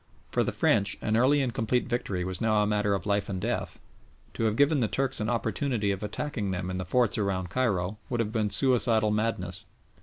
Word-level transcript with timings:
For 0.31 0.43
the 0.43 0.51
French 0.51 0.97
an 1.03 1.15
early 1.15 1.43
and 1.43 1.53
complete 1.53 1.87
victory 1.87 2.23
was 2.23 2.41
now 2.41 2.63
a 2.63 2.65
matter 2.65 2.95
of 2.95 3.05
life 3.05 3.29
and 3.29 3.39
death. 3.39 3.77
To 4.33 4.45
have 4.45 4.55
given 4.55 4.79
the 4.79 4.87
Turks 4.87 5.19
an 5.19 5.29
opportunity 5.29 5.91
of 5.91 6.01
attacking 6.01 6.49
them 6.49 6.71
in 6.71 6.79
the 6.79 6.85
forts 6.85 7.19
around 7.19 7.51
Cairo 7.51 7.99
would 8.09 8.19
have 8.19 8.31
been 8.31 8.49
suicidal 8.49 9.11
madness. 9.11 9.63